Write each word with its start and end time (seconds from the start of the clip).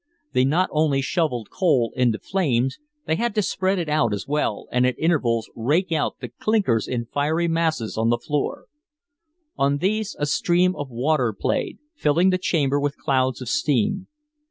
They 0.33 0.45
not 0.45 0.67
only 0.73 0.99
shoveled 0.99 1.51
coal 1.51 1.93
into 1.95 2.17
the 2.17 2.23
flames, 2.23 2.79
they 3.05 3.17
had 3.17 3.35
to 3.35 3.43
spread 3.43 3.77
it 3.77 3.87
out 3.87 4.15
as 4.15 4.27
well 4.27 4.65
and 4.71 4.83
at 4.87 4.97
intervals 4.97 5.47
rake 5.55 5.91
out 5.91 6.15
the 6.21 6.29
"clinkers" 6.29 6.87
in 6.87 7.05
fiery 7.05 7.47
masses 7.47 7.99
on 7.99 8.09
the 8.09 8.17
floor. 8.17 8.65
On 9.57 9.77
these 9.77 10.15
a 10.17 10.25
stream 10.25 10.75
of 10.75 10.89
water 10.89 11.35
played, 11.39 11.77
filling 11.93 12.31
the 12.31 12.39
chamber 12.39 12.79
with 12.79 12.97
clouds 12.97 13.43
of 13.43 13.47
steam. 13.49 14.07